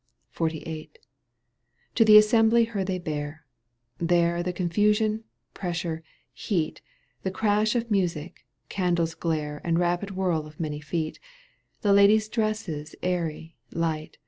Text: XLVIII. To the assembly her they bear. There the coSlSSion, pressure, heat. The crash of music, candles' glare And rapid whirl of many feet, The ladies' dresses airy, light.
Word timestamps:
XLVIII. 0.35 0.89
To 1.93 2.03
the 2.03 2.17
assembly 2.17 2.63
her 2.63 2.83
they 2.83 2.97
bear. 2.97 3.45
There 3.99 4.41
the 4.41 4.51
coSlSSion, 4.51 5.21
pressure, 5.53 6.01
heat. 6.33 6.81
The 7.21 7.29
crash 7.29 7.75
of 7.75 7.91
music, 7.91 8.43
candles' 8.67 9.13
glare 9.13 9.61
And 9.63 9.77
rapid 9.77 10.09
whirl 10.15 10.47
of 10.47 10.59
many 10.59 10.79
feet, 10.79 11.19
The 11.83 11.93
ladies' 11.93 12.29
dresses 12.29 12.95
airy, 13.03 13.55
light. 13.71 14.17